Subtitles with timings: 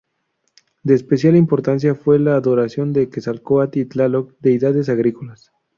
[0.81, 5.51] De especial importancia fue la adoración de Quetzalcóatl y Tláloc, deidades agrícolas.